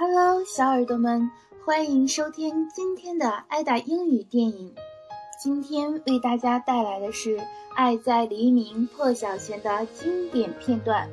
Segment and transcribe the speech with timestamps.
[0.00, 1.30] Hello，小耳朵们，
[1.62, 4.74] 欢迎收听今天的艾达英语电影。
[5.38, 7.36] 今天为大家带来的是
[7.74, 11.06] 《爱在黎明破晓前》的经典片段。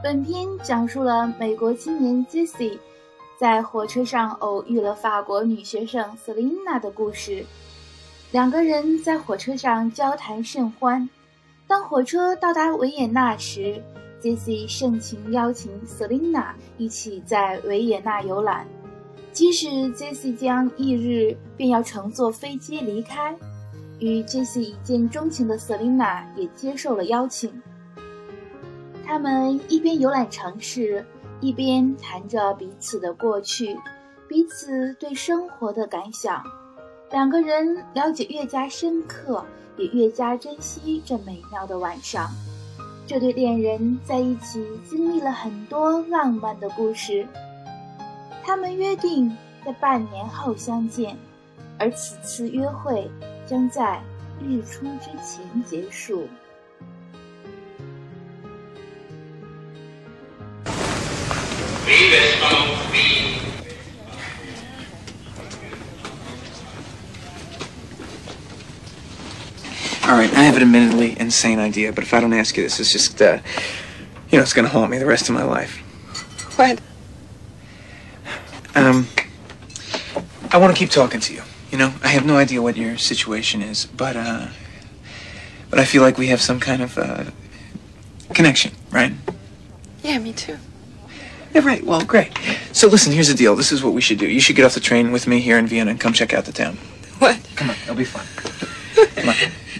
[0.00, 2.78] 本片讲述了美国青年 Jesse
[3.36, 7.44] 在火车上偶遇了法国女学生 Selina 的故事。
[8.30, 11.10] 两个人在火车上交谈甚欢。
[11.66, 13.82] 当火车到达维也纳时
[14.22, 18.66] ，Jesse 盛情邀请 Selina 一起在维也纳游览。
[19.32, 23.36] 即使 Jesse 将翌日便要乘坐飞机离开，
[24.00, 27.62] 与 Jesse 一见钟情的 Selina 也接受了邀请。
[29.04, 31.04] 他们一边游览城市，
[31.40, 33.78] 一边谈着彼此的过去，
[34.28, 36.42] 彼此对生活的感想。
[37.10, 39.42] 两个人了解越加深刻，
[39.76, 42.28] 也越加珍惜这美妙的晚上。
[43.08, 47.26] 这对恋人在一起经历了很多浪漫的故事。
[48.44, 51.16] 他们约定在半年后相见，
[51.78, 53.10] 而此次约会
[53.46, 53.98] 将在
[54.46, 56.28] 日出之前结束。
[70.08, 72.90] All right, I have an admittedly insane idea, but if I don't ask you this, it's
[72.90, 73.40] just, uh,
[74.30, 75.76] you know, it's gonna haunt me the rest of my life.
[76.56, 76.80] What?
[78.74, 79.06] Um,
[80.50, 81.42] I want to keep talking to you.
[81.70, 84.46] You know, I have no idea what your situation is, but uh,
[85.68, 87.24] but I feel like we have some kind of uh,
[88.32, 89.12] connection, right?
[90.02, 90.56] Yeah, me too.
[91.52, 91.84] Yeah, right.
[91.84, 92.32] Well, great.
[92.72, 93.54] So listen, here's the deal.
[93.56, 94.26] This is what we should do.
[94.26, 96.46] You should get off the train with me here in Vienna and come check out
[96.46, 96.78] the town.
[97.18, 97.38] What?
[97.56, 98.24] Come on, it'll be fun.
[99.16, 99.34] Come on.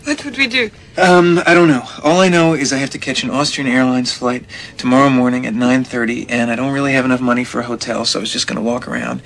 [0.08, 0.70] What would we do?
[0.96, 1.82] Um, I don't know.
[2.02, 4.42] All I know is I have to catch an Austrian Airlines flight
[4.78, 8.18] tomorrow morning at 9:30, and I don't really have enough money for a hotel, so
[8.18, 9.20] I was just going to walk around,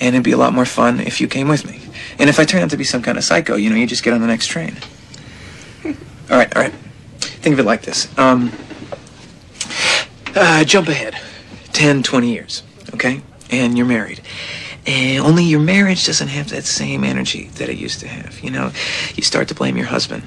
[0.00, 1.80] and it'd be a lot more fun if you came with me.
[2.18, 4.02] And if I turn out to be some kind of psycho, you know, you just
[4.02, 4.76] get on the next train.
[5.84, 5.92] all
[6.30, 6.74] right, all right.
[7.20, 8.08] Think of it like this.
[8.18, 8.50] Um,
[10.34, 11.16] uh, jump ahead,
[11.72, 12.64] 10, 20 years,
[12.94, 13.22] okay?
[13.52, 14.22] And you're married.
[14.86, 18.38] And only your marriage doesn't have that same energy that it used to have.
[18.40, 18.72] You know,
[19.14, 20.22] you start to blame your husband.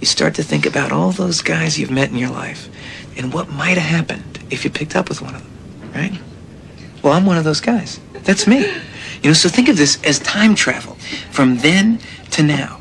[0.00, 2.68] You start to think about all those guys you've met in your life
[3.16, 6.20] and what might have happened if you picked up with one of them, right?
[7.02, 8.00] Well, I'm one of those guys.
[8.12, 8.66] That's me.
[9.22, 10.94] You know, so think of this as time travel
[11.30, 12.00] from then
[12.32, 12.77] to now.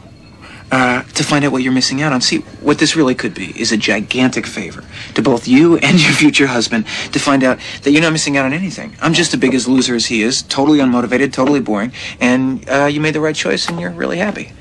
[0.70, 2.20] Uh, to find out what you're missing out on.
[2.20, 4.84] See, what this really could be is a gigantic favor
[5.14, 8.44] to both you and your future husband to find out that you're not missing out
[8.44, 8.94] on anything.
[9.02, 12.84] I'm just as big as loser as he is, totally unmotivated, totally boring, and uh,
[12.86, 14.52] you made the right choice and you're really happy.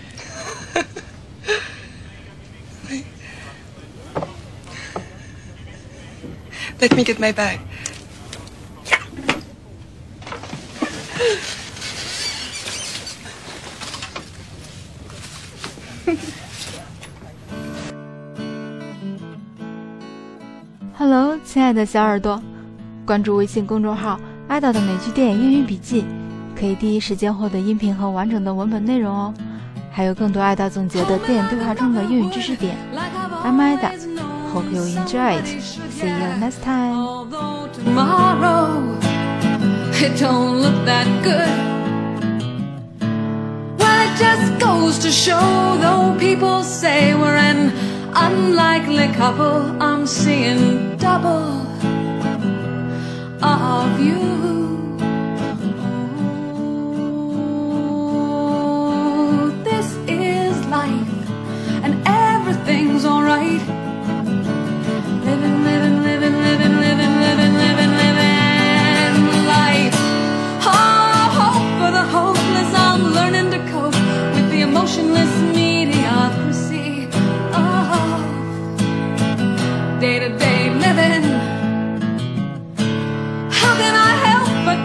[6.81, 7.61] Let me get my bag.
[20.98, 22.42] Hello，亲爱的小耳朵，
[23.04, 24.18] 关注微信公众号
[24.48, 26.06] “爱豆的美剧电影英语笔记”，
[26.58, 29.34] 可以第一时间获得音频和完整的文本内容哦。
[29.92, 32.78] 还有更多爱豆总结的电影对话中的英语知识点。
[33.44, 33.90] I'm Ida.
[34.54, 35.44] Hope you enjoy it.
[35.90, 36.94] See you next time.
[36.94, 38.80] Although tomorrow
[39.92, 41.46] it don't look that good.
[43.78, 47.70] Well, it just goes to show, though people say we're an
[48.19, 51.66] unlikely couple, I'm seeing double
[53.43, 54.22] of you.
[59.65, 61.15] This is life,
[61.84, 63.65] and everything's alright.
[65.28, 69.97] Living, living, living, living, living, living, living, living life.
[70.65, 72.71] Oh, hope for the hopeless.
[72.75, 73.99] I'm learning to cope
[74.34, 75.32] with the emotionless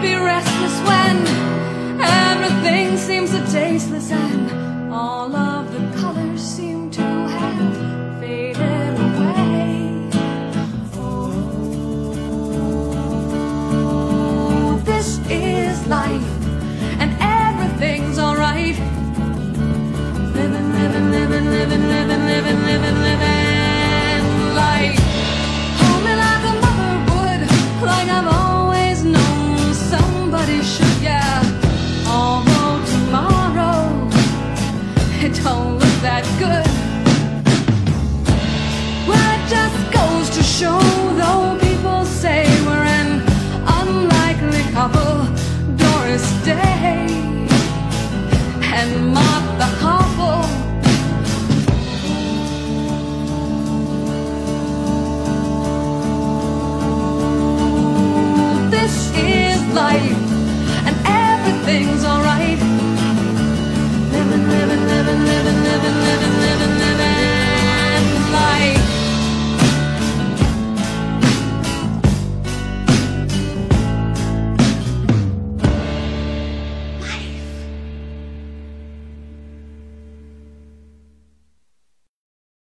[0.02, 1.16] be restless when
[2.00, 10.10] everything seems so tasteless and all of the colors seem to have faded away?
[13.76, 16.30] Oh, this is life,
[16.98, 18.76] and everything's alright.
[20.34, 22.71] Living, living, living, living, living, living, living, living